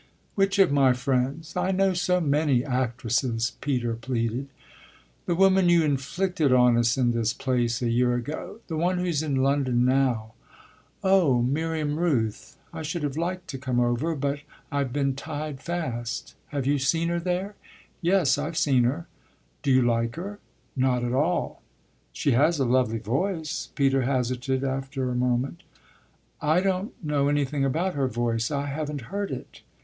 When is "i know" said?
1.55-1.93